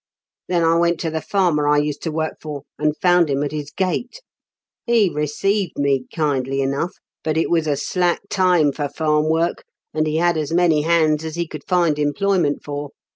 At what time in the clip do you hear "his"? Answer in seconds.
3.51-3.69